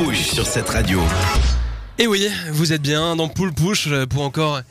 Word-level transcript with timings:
Sur 0.00 0.46
cette 0.46 0.70
radio. 0.70 0.98
Et 1.98 2.06
oui, 2.06 2.26
vous 2.52 2.72
êtes 2.72 2.80
bien 2.80 3.16
dans 3.16 3.28
Push 3.28 3.88
euh, 3.88 4.06
pour 4.06 4.22
encore 4.22 4.62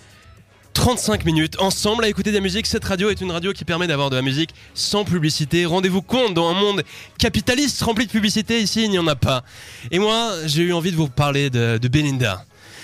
35 0.73 1.23
minutes 1.23 1.55
ensemble 1.59 2.03
à 2.03 2.09
écouter 2.09 2.31
de 2.31 2.35
la 2.35 2.41
musique. 2.41 2.65
Cette 2.65 2.83
radio 2.83 3.11
est 3.11 3.21
une 3.21 3.31
radio 3.31 3.53
qui 3.53 3.63
permet 3.63 3.85
d'avoir 3.85 4.09
de 4.09 4.15
la 4.15 4.23
musique 4.23 4.55
sans 4.73 5.05
publicité. 5.05 5.67
Rendez-vous 5.67 6.01
compte, 6.01 6.33
dans 6.33 6.49
un 6.49 6.55
monde 6.55 6.83
capitaliste 7.19 7.79
rempli 7.83 8.07
de 8.07 8.11
publicité, 8.11 8.59
ici 8.59 8.85
il 8.85 8.89
n'y 8.89 8.97
en 8.97 9.05
a 9.05 9.15
pas. 9.15 9.43
Et 9.91 9.99
moi, 9.99 10.31
j'ai 10.45 10.63
eu 10.63 10.73
envie 10.73 10.91
de 10.91 10.97
vous 10.97 11.09
parler 11.09 11.51
de 11.51 11.87
Belinda. 11.87 12.43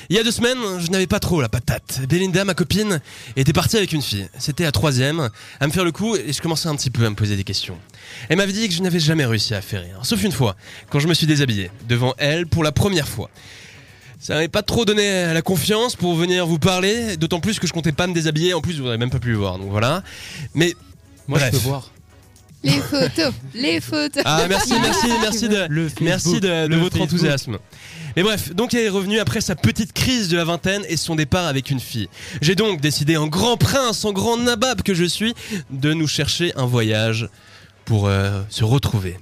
Il 0.09 0.15
y 0.15 0.19
a 0.19 0.23
deux 0.23 0.31
semaines, 0.31 0.57
je 0.79 0.91
n'avais 0.91 1.07
pas 1.07 1.19
trop 1.19 1.41
la 1.41 1.49
patate. 1.49 2.01
Belinda, 2.07 2.45
ma 2.45 2.53
copine, 2.53 3.01
était 3.35 3.53
partie 3.53 3.77
avec 3.77 3.91
une 3.91 4.01
fille. 4.01 4.27
C'était 4.37 4.65
à 4.65 4.71
troisième, 4.71 5.29
à 5.59 5.67
me 5.67 5.71
faire 5.71 5.83
le 5.83 5.91
coup, 5.91 6.15
et 6.15 6.31
je 6.31 6.41
commençais 6.41 6.67
un 6.67 6.75
petit 6.75 6.89
peu 6.91 7.05
à 7.05 7.09
me 7.09 7.15
poser 7.15 7.35
des 7.35 7.43
questions. 7.43 7.77
Elle 8.29 8.37
m'avait 8.37 8.53
dit 8.53 8.67
que 8.67 8.73
je 8.73 8.81
n'avais 8.83 8.99
jamais 8.99 9.25
réussi 9.25 9.53
à 9.55 9.61
faire 9.61 9.81
rien, 9.81 9.97
sauf 10.03 10.21
une 10.23 10.31
fois, 10.31 10.55
quand 10.89 10.99
je 10.99 11.07
me 11.07 11.13
suis 11.13 11.25
déshabillé, 11.27 11.71
devant 11.89 12.13
elle 12.17 12.45
pour 12.47 12.63
la 12.63 12.71
première 12.71 13.07
fois. 13.07 13.29
Ça 14.19 14.35
n'avait 14.35 14.47
pas 14.47 14.61
trop 14.63 14.85
donné 14.85 15.33
la 15.33 15.41
confiance 15.41 15.95
pour 15.95 16.15
venir 16.15 16.45
vous 16.47 16.59
parler, 16.59 17.17
d'autant 17.17 17.39
plus 17.39 17.59
que 17.59 17.67
je 17.67 17.73
comptais 17.73 17.91
pas 17.91 18.07
me 18.07 18.13
déshabiller, 18.13 18.53
en 18.53 18.61
plus 18.61 18.77
vous 18.77 18.83
n'aurez 18.85 18.97
même 18.97 19.09
pas 19.09 19.19
pu 19.19 19.31
le 19.31 19.37
voir, 19.37 19.57
donc 19.57 19.69
voilà. 19.69 20.03
Mais 20.53 20.73
Moi, 21.27 21.39
Bref. 21.39 21.51
je 21.53 21.57
peux 21.59 21.63
voir. 21.67 21.91
Les 22.65 22.81
photos, 22.81 23.33
les 23.53 23.79
photos. 23.79 24.23
Ah 24.25 24.45
merci, 24.49 24.73
merci, 24.81 25.07
merci 25.21 25.47
de, 25.49 25.65
Le 25.69 25.87
merci 26.01 26.39
de, 26.39 26.47
de 26.47 26.67
le 26.67 26.75
votre 26.77 26.97
Facebook. 26.97 27.13
enthousiasme. 27.13 27.57
Mais 28.15 28.23
bref, 28.23 28.53
donc 28.55 28.73
elle 28.73 28.85
est 28.85 28.89
revenue 28.89 29.19
après 29.19 29.41
sa 29.41 29.55
petite 29.55 29.93
crise 29.93 30.29
de 30.29 30.37
la 30.37 30.45
vingtaine 30.45 30.83
et 30.89 30.97
son 30.97 31.15
départ 31.15 31.45
avec 31.47 31.69
une 31.69 31.79
fille. 31.79 32.07
J'ai 32.41 32.55
donc 32.55 32.81
décidé 32.81 33.17
en 33.17 33.27
grand 33.27 33.57
prince, 33.57 34.03
en 34.05 34.13
grand 34.13 34.37
nabab 34.37 34.81
que 34.81 34.93
je 34.93 35.03
suis, 35.05 35.33
de 35.69 35.93
nous 35.93 36.07
chercher 36.07 36.53
un 36.55 36.65
voyage 36.65 37.29
pour 37.85 38.07
euh, 38.07 38.41
se 38.49 38.63
retrouver. 38.63 39.17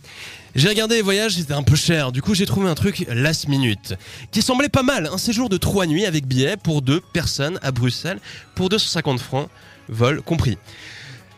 J'ai 0.55 0.70
regardé 0.70 0.95
les 0.95 1.01
voyages, 1.01 1.34
c'était 1.34 1.53
un 1.55 1.63
peu 1.63 1.75
cher. 1.75 2.12
Du 2.12 2.21
coup, 2.21 2.35
j'ai 2.35 2.45
trouvé 2.45 2.70
un 2.70 2.75
truc 2.75 3.05
last 3.09 3.48
minute 3.48 3.95
qui 4.31 4.43
semblait 4.43 4.70
pas 4.70 4.84
mal. 4.84 5.09
Un 5.12 5.17
séjour 5.17 5.49
de 5.49 5.57
trois 5.57 5.87
nuits 5.87 6.05
avec 6.05 6.27
billet 6.27 6.55
pour 6.57 6.84
deux 6.84 7.01
personnes 7.13 7.57
à 7.63 7.71
Bruxelles 7.71 8.20
pour 8.53 8.70
250 8.70 9.20
francs, 9.20 9.49
vol 9.90 10.21
compris. 10.21 10.57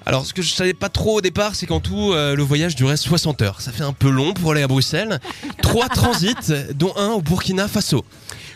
Alors, 0.05 0.25
ce 0.25 0.33
que 0.33 0.41
je 0.41 0.53
savais 0.53 0.73
pas 0.73 0.89
trop 0.89 1.17
au 1.17 1.21
départ, 1.21 1.55
c'est 1.55 1.65
qu'en 1.65 1.79
tout, 1.79 2.13
euh, 2.13 2.35
le 2.35 2.43
voyage 2.43 2.75
durait 2.75 2.97
60 2.97 3.41
heures. 3.41 3.61
Ça 3.61 3.71
fait 3.71 3.83
un 3.83 3.93
peu 3.93 4.09
long 4.09 4.33
pour 4.33 4.51
aller 4.51 4.61
à 4.61 4.67
Bruxelles. 4.67 5.19
Trois 5.63 5.89
transits, 5.89 6.53
dont 6.75 6.93
un 6.95 7.09
au 7.09 7.21
Burkina 7.21 7.67
Faso. 7.67 8.05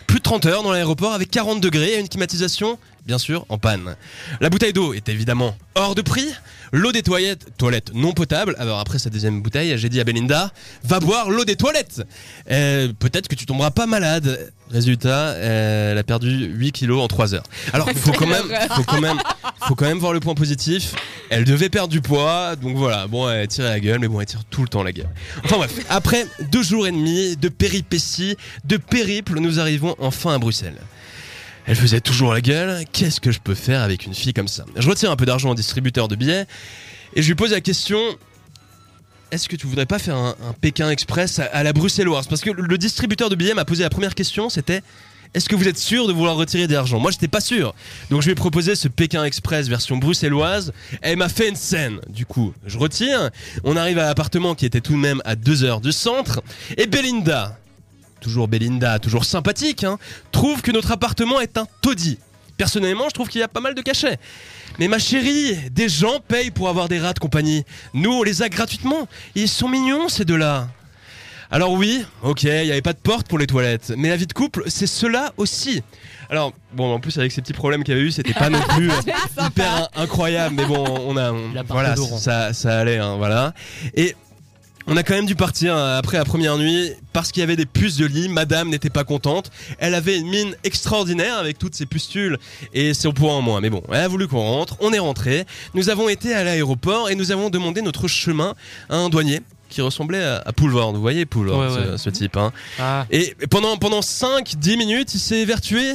Plus 0.06 0.18
de 0.18 0.24
30 0.24 0.46
heures 0.46 0.62
dans 0.62 0.72
l'aéroport 0.72 1.12
avec 1.12 1.30
40 1.30 1.60
degrés 1.60 1.94
et 1.94 2.00
une 2.00 2.08
climatisation, 2.08 2.78
bien 3.06 3.18
sûr, 3.18 3.44
en 3.48 3.58
panne. 3.58 3.96
La 4.40 4.50
bouteille 4.50 4.72
d'eau 4.72 4.92
est 4.94 5.08
évidemment 5.08 5.56
hors 5.74 5.94
de 5.94 6.02
prix. 6.02 6.28
L'eau 6.72 6.92
des 6.92 7.02
toilettes, 7.02 7.46
toilettes 7.58 7.92
non 7.94 8.12
potable. 8.12 8.54
Alors 8.58 8.78
après 8.78 8.98
sa 8.98 9.10
deuxième 9.10 9.42
bouteille, 9.42 9.76
j'ai 9.76 9.88
dit 9.88 10.00
à 10.00 10.04
Belinda, 10.04 10.52
va 10.84 11.00
boire 11.00 11.28
l'eau 11.28 11.44
des 11.44 11.56
toilettes. 11.56 12.02
Euh, 12.50 12.92
Peut-être 12.98 13.26
que 13.26 13.34
tu 13.34 13.44
tomberas 13.46 13.72
pas 13.72 13.86
malade. 13.86 14.52
Résultat, 14.70 15.30
euh, 15.30 15.90
elle 15.92 15.98
a 15.98 16.04
perdu 16.04 16.46
8 16.46 16.70
kilos 16.70 17.02
en 17.02 17.08
3 17.08 17.34
heures. 17.34 17.42
Alors 17.72 17.90
faut 17.96 18.12
quand 18.12 18.28
même, 18.28 18.46
faut 18.76 18.84
quand 18.84 19.00
même, 19.00 19.18
faut 19.66 19.74
quand 19.74 19.86
même 19.86 19.98
voir 19.98 20.12
le 20.12 20.20
point 20.20 20.34
positif. 20.34 20.94
Elle 21.28 21.44
devait 21.44 21.70
perdre 21.70 21.88
du 21.88 22.00
poids, 22.00 22.54
donc 22.54 22.76
voilà. 22.76 23.08
Bon, 23.08 23.28
elle 23.28 23.48
tirait 23.48 23.70
la 23.70 23.80
gueule, 23.80 23.98
mais 23.98 24.06
bon, 24.06 24.20
elle 24.20 24.26
tire 24.26 24.44
tout 24.48 24.62
le 24.62 24.68
temps 24.68 24.84
la 24.84 24.92
gueule. 24.92 25.08
Enfin 25.44 25.56
bref, 25.56 25.72
après 25.88 26.24
deux 26.52 26.62
jours 26.62 26.86
et 26.86 26.92
demi 26.92 27.36
de 27.36 27.48
péripéties, 27.48 28.36
de 28.64 28.76
périples, 28.76 29.40
nous 29.40 29.58
arrivons 29.58 29.96
enfin 29.98 30.34
à 30.34 30.38
Bruxelles. 30.38 30.78
Elle 31.66 31.76
faisait 31.76 32.00
toujours 32.00 32.32
la 32.32 32.40
gueule. 32.40 32.84
Qu'est-ce 32.92 33.20
que 33.20 33.30
je 33.30 33.40
peux 33.40 33.54
faire 33.54 33.82
avec 33.82 34.06
une 34.06 34.14
fille 34.14 34.32
comme 34.32 34.48
ça? 34.48 34.64
Je 34.76 34.88
retire 34.88 35.10
un 35.10 35.16
peu 35.16 35.26
d'argent 35.26 35.50
au 35.50 35.54
distributeur 35.54 36.08
de 36.08 36.16
billets 36.16 36.46
et 37.14 37.22
je 37.22 37.28
lui 37.28 37.34
pose 37.34 37.52
la 37.52 37.60
question 37.60 37.98
est-ce 39.30 39.48
que 39.48 39.54
tu 39.54 39.66
voudrais 39.68 39.86
pas 39.86 39.98
faire 39.98 40.16
un, 40.16 40.34
Pékin 40.60 40.90
Express 40.90 41.38
à, 41.38 41.62
la 41.62 41.72
bruxelloise? 41.72 42.26
Parce 42.26 42.40
que 42.40 42.50
le, 42.50 42.78
distributeur 42.78 43.28
de 43.28 43.36
billets 43.36 43.54
m'a 43.54 43.64
posé 43.64 43.84
la 43.84 43.90
première 43.90 44.14
question 44.14 44.50
c'était 44.50 44.82
est-ce 45.32 45.48
que 45.48 45.54
vous 45.54 45.68
êtes 45.68 45.78
sûr 45.78 46.08
de 46.08 46.12
vouloir 46.12 46.34
retirer 46.34 46.66
de 46.66 46.72
l'argent 46.72 46.98
Moi, 46.98 47.12
j'étais 47.12 47.28
pas 47.28 47.40
sûr. 47.40 47.72
Donc, 48.10 48.20
je 48.20 48.26
lui 48.26 48.32
ai 48.32 48.34
proposé 48.34 48.74
ce 48.74 48.88
Pékin 48.88 49.22
Express 49.22 49.68
version 49.68 49.96
bruxelloise. 49.96 50.72
Elle 51.02 51.18
m'a 51.18 51.28
fait 51.28 51.48
une 51.48 51.54
scène. 51.54 52.00
Du 52.08 52.26
coup, 52.26 52.52
je 52.66 52.76
retire. 52.76 53.30
On 53.62 53.76
arrive 53.76 54.00
à 54.00 54.06
l'appartement 54.06 54.56
qui 54.56 54.66
était 54.66 54.80
tout 54.80 54.94
de 54.94 54.98
même 54.98 55.22
à 55.24 55.36
deux 55.36 55.62
heures 55.62 55.80
du 55.80 55.92
centre. 55.92 56.42
Et 56.76 56.88
Belinda, 56.88 57.56
toujours 58.20 58.48
Belinda, 58.48 58.98
toujours 58.98 59.24
sympathique, 59.24 59.84
hein, 59.84 59.98
trouve 60.32 60.62
que 60.62 60.70
notre 60.70 60.92
appartement 60.92 61.40
est 61.40 61.56
un 61.58 61.66
taudis. 61.82 62.18
Personnellement, 62.56 63.04
je 63.08 63.14
trouve 63.14 63.28
qu'il 63.28 63.40
y 63.40 63.44
a 63.44 63.48
pas 63.48 63.60
mal 63.60 63.74
de 63.74 63.80
cachets. 63.80 64.18
Mais 64.78 64.86
ma 64.88 64.98
chérie, 64.98 65.56
des 65.70 65.88
gens 65.88 66.20
payent 66.26 66.50
pour 66.50 66.68
avoir 66.68 66.88
des 66.88 66.98
rats 67.00 67.14
de 67.14 67.18
compagnie. 67.18 67.64
Nous, 67.94 68.12
on 68.12 68.22
les 68.22 68.42
a 68.42 68.48
gratuitement. 68.48 69.08
Ils 69.34 69.48
sont 69.48 69.68
mignons, 69.68 70.08
ces 70.08 70.24
deux-là. 70.24 70.68
Alors 71.50 71.72
oui, 71.72 72.04
ok, 72.22 72.44
il 72.44 72.50
n'y 72.64 72.70
avait 72.70 72.80
pas 72.82 72.92
de 72.92 72.98
porte 72.98 73.26
pour 73.26 73.36
les 73.38 73.48
toilettes, 73.48 73.92
mais 73.96 74.08
la 74.08 74.16
vie 74.16 74.28
de 74.28 74.32
couple, 74.32 74.62
c'est 74.68 74.86
cela 74.86 75.32
aussi. 75.36 75.82
Alors, 76.28 76.52
bon, 76.74 76.94
en 76.94 77.00
plus, 77.00 77.18
avec 77.18 77.32
ces 77.32 77.40
petits 77.42 77.52
problèmes 77.54 77.82
qu'il 77.82 77.92
y 77.92 77.96
avait 77.98 78.06
eu, 78.06 78.12
c'était 78.12 78.34
pas 78.34 78.50
non 78.50 78.60
plus 78.68 78.88
hyper 79.46 79.88
in- 79.96 80.02
incroyable, 80.02 80.54
mais 80.56 80.64
bon, 80.64 80.84
on 80.86 81.16
a... 81.16 81.32
on- 81.32 81.50
voilà, 81.66 81.96
ça, 81.96 82.52
ça 82.52 82.78
allait, 82.78 82.98
hein, 82.98 83.16
voilà. 83.16 83.52
Et 83.96 84.14
on 84.90 84.96
a 84.96 85.04
quand 85.04 85.14
même 85.14 85.26
dû 85.26 85.36
partir 85.36 85.76
euh, 85.76 85.96
après 85.96 86.18
la 86.18 86.24
première 86.24 86.58
nuit 86.58 86.92
parce 87.12 87.30
qu'il 87.30 87.42
y 87.42 87.44
avait 87.44 87.54
des 87.54 87.64
puces 87.64 87.96
de 87.96 88.06
lit. 88.06 88.28
Madame 88.28 88.68
n'était 88.68 88.90
pas 88.90 89.04
contente. 89.04 89.52
Elle 89.78 89.94
avait 89.94 90.18
une 90.18 90.28
mine 90.28 90.56
extraordinaire 90.64 91.38
avec 91.38 91.58
toutes 91.58 91.76
ses 91.76 91.86
pustules 91.86 92.38
et 92.74 92.92
ses 92.92 93.12
poids 93.12 93.34
en 93.34 93.40
moins. 93.40 93.60
Mais 93.60 93.70
bon, 93.70 93.84
elle 93.90 94.00
a 94.00 94.08
voulu 94.08 94.26
qu'on 94.26 94.40
rentre. 94.40 94.76
On 94.80 94.92
est 94.92 94.98
rentré. 94.98 95.46
Nous 95.74 95.90
avons 95.90 96.08
été 96.08 96.34
à 96.34 96.42
l'aéroport 96.42 97.08
et 97.08 97.14
nous 97.14 97.30
avons 97.30 97.50
demandé 97.50 97.82
notre 97.82 98.08
chemin 98.08 98.56
à 98.88 98.96
un 98.96 99.08
douanier 99.10 99.40
qui 99.70 99.80
ressemblait 99.80 100.22
à, 100.22 100.42
à 100.44 100.52
Poulvord. 100.52 100.92
Vous 100.92 101.00
voyez 101.00 101.24
Poulvord, 101.26 101.58
Ouais, 101.60 101.68
ce, 101.86 101.90
ouais. 101.92 101.98
ce 101.98 102.10
type. 102.10 102.36
Hein. 102.36 102.52
Ah, 102.78 103.06
Et 103.10 103.34
pendant, 103.48 103.76
pendant 103.78 104.00
5-10 104.00 104.76
minutes, 104.76 105.14
il 105.14 105.20
s'est 105.20 105.38
évertué 105.38 105.94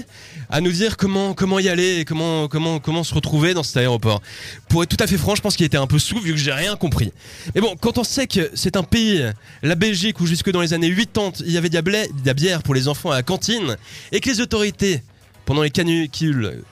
à 0.49 0.61
nous 0.61 0.71
dire 0.71 0.97
comment, 0.97 1.33
comment 1.33 1.59
y 1.59 1.69
aller 1.69 1.99
et 1.99 2.05
comment, 2.05 2.47
comment, 2.47 2.79
comment 2.79 3.03
se 3.03 3.13
retrouver 3.13 3.53
dans 3.53 3.63
cet 3.63 3.77
aéroport. 3.77 4.21
Pour 4.69 4.81
être 4.83 4.95
tout 4.95 5.03
à 5.03 5.07
fait 5.07 5.17
franc, 5.17 5.35
je 5.35 5.41
pense 5.41 5.55
qu'il 5.55 5.65
était 5.65 5.77
un 5.77 5.87
peu 5.87 5.99
sous 5.99 6.19
vu 6.19 6.31
que 6.31 6.37
j'ai 6.39 6.51
rien 6.53 6.75
compris. 6.75 7.11
Mais 7.53 7.61
bon, 7.61 7.75
quand 7.79 7.97
on 7.97 8.03
sait 8.03 8.27
que 8.27 8.49
c'est 8.53 8.77
un 8.77 8.83
pays, 8.83 9.23
la 9.63 9.75
Belgique, 9.75 10.19
où 10.21 10.25
jusque 10.25 10.51
dans 10.51 10.61
les 10.61 10.73
années 10.73 10.93
80, 10.95 11.43
il 11.45 11.51
y 11.51 11.57
avait 11.57 11.69
de 11.69 11.75
la, 11.75 11.81
de 12.07 12.11
la 12.25 12.33
bière 12.33 12.63
pour 12.63 12.73
les 12.75 12.87
enfants 12.87 13.11
à 13.11 13.15
la 13.15 13.23
cantine 13.23 13.75
et 14.11 14.19
que 14.19 14.29
les 14.29 14.39
autorités, 14.41 15.03
pendant 15.45 15.61
les 15.63 15.69
canicules, 15.71 16.63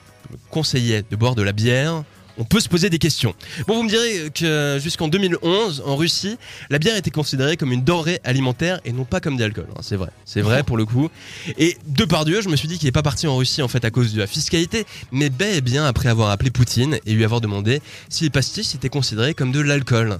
conseillaient 0.50 1.04
de 1.10 1.16
boire 1.16 1.34
de 1.34 1.42
la 1.42 1.52
bière, 1.52 2.02
on 2.38 2.44
peut 2.44 2.60
se 2.60 2.68
poser 2.68 2.90
des 2.90 2.98
questions. 2.98 3.34
Bon, 3.66 3.76
vous 3.76 3.82
me 3.84 3.88
direz 3.88 4.30
que 4.34 4.78
jusqu'en 4.82 5.08
2011, 5.08 5.82
en 5.86 5.96
Russie, 5.96 6.36
la 6.70 6.78
bière 6.78 6.96
était 6.96 7.10
considérée 7.10 7.56
comme 7.56 7.70
une 7.72 7.84
denrée 7.84 8.20
alimentaire 8.24 8.80
et 8.84 8.92
non 8.92 9.04
pas 9.04 9.20
comme 9.20 9.36
de 9.36 9.42
l'alcool. 9.42 9.66
hein, 9.76 9.80
C'est 9.82 9.96
vrai, 9.96 10.08
c'est 10.24 10.40
vrai 10.40 10.62
pour 10.62 10.76
le 10.76 10.84
coup. 10.84 11.10
Et 11.58 11.76
de 11.86 12.04
par 12.04 12.24
Dieu, 12.24 12.40
je 12.42 12.48
me 12.48 12.56
suis 12.56 12.66
dit 12.68 12.78
qu'il 12.78 12.86
n'est 12.88 12.92
pas 12.92 13.02
parti 13.02 13.26
en 13.26 13.36
Russie 13.36 13.62
en 13.62 13.68
fait 13.68 13.84
à 13.84 13.90
cause 13.90 14.12
de 14.14 14.18
la 14.20 14.26
fiscalité, 14.26 14.84
mais 15.12 15.30
bel 15.30 15.54
et 15.56 15.60
bien 15.60 15.84
après 15.86 16.08
avoir 16.08 16.30
appelé 16.30 16.50
Poutine 16.50 16.98
et 17.06 17.12
lui 17.12 17.24
avoir 17.24 17.40
demandé 17.40 17.80
si 18.08 18.24
les 18.24 18.30
pastis 18.30 18.74
étaient 18.74 18.88
considérés 18.88 19.34
comme 19.34 19.52
de 19.52 19.60
l'alcool. 19.60 20.18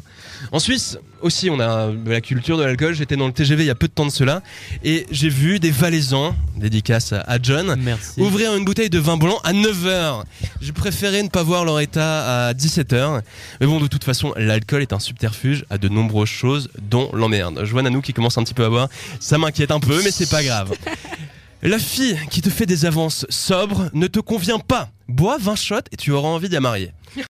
En 0.53 0.59
Suisse 0.59 0.99
aussi, 1.21 1.49
on 1.51 1.59
a 1.59 1.91
de 1.91 2.11
la 2.11 2.21
culture 2.21 2.59
de 2.59 2.63
l'alcool. 2.65 2.95
J'étais 2.95 3.17
dans 3.17 3.27
le 3.27 3.33
TGV 3.33 3.65
il 3.65 3.67
y 3.67 3.71
a 3.71 3.75
peu 3.75 3.89
de 3.89 3.93
temps 3.93 4.05
de 4.07 4.11
cela 4.13 4.43
et 4.85 5.07
j'ai 5.11 5.31
vu 5.31 5.59
des 5.59 5.71
Valaisans, 5.71 6.37
dédicace 6.57 7.13
à- 7.15 7.21
à 7.23 7.39
John, 7.43 7.75
merci. 7.79 8.21
ouvrir 8.21 8.55
une 8.55 8.65
bouteille 8.65 8.91
de 8.91 8.99
vin 8.99 9.17
blanc 9.17 9.41
à 9.43 9.53
9h. 9.53 10.25
Je 10.61 10.73
préférais 10.73 11.23
ne 11.23 11.29
pas 11.29 11.43
voir 11.43 11.65
leur 11.65 11.81
état 11.81 12.04
à 12.05 12.53
17h. 12.53 13.23
Mais 13.61 13.67
bon, 13.67 13.81
de 13.81 13.87
toute 13.87 14.05
façon, 14.05 14.33
l'alcool 14.37 14.83
est 14.83 14.93
un 14.93 14.99
subterfuge 14.99 15.65
à 15.71 15.79
de 15.79 15.89
nombreuses 15.89 16.29
choses, 16.29 16.71
dont 16.81 17.11
l'emmerde. 17.13 17.63
Je 17.65 17.73
vois 17.73 17.83
Nanou 17.83 18.01
qui 18.01 18.13
commence 18.13 18.39
un 18.39 18.45
petit 18.45 18.55
peu 18.55 18.65
à 18.65 18.69
boire. 18.69 18.89
Ça 19.21 19.39
m'inquiète 19.39 19.71
un 19.71 19.81
peu, 19.81 20.01
mais 20.03 20.11
c'est 20.11 20.31
pas 20.31 20.43
grave. 20.43 20.73
La 21.63 21.79
fille 21.79 22.19
qui 22.31 22.43
te 22.43 22.51
fait 22.51 22.67
des 22.67 22.85
avances 22.85 23.25
sobres 23.31 23.89
ne 23.95 24.07
te 24.07 24.21
convient 24.21 24.59
pas. 24.59 24.91
Bois 25.09 25.39
20 25.41 25.57
shots 25.57 25.77
et 25.93 25.97
tu 25.97 26.11
auras 26.13 26.29
envie 26.29 26.51
d'y 26.51 26.59
marier. 26.59 26.93